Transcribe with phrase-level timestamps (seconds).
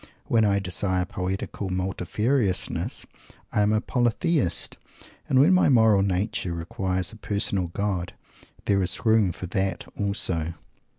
[0.25, 3.05] When I desire poetical multifariousness,
[3.51, 4.77] I am a Polytheist.
[5.29, 8.13] And when my moral nature requires a Personal God
[8.65, 10.55] _there is room for That also?"